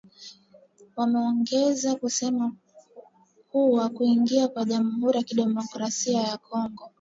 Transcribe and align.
Wameongeza 0.95 1.95
kusema 1.95 2.53
kuwa 3.51 3.89
kuingia 3.89 4.47
kwa 4.47 4.65
jamuhuri 4.65 5.17
ya 5.17 5.23
kidemokrasia 5.23 6.21
ya 6.21 6.37
Kongo 6.37 6.89